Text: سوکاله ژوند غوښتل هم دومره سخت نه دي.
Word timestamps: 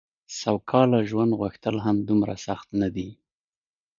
سوکاله 0.39 0.99
ژوند 1.09 1.31
غوښتل 1.39 1.75
هم 1.85 1.97
دومره 2.09 2.35
سخت 2.45 2.67
نه 2.81 2.87
دي. 2.95 3.09